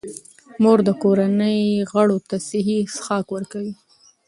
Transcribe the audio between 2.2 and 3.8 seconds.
ته صحي څښاک ورکوي.